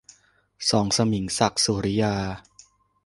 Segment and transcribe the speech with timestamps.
[0.69, 2.15] สองสมิง- ศักดิ์ สุริยา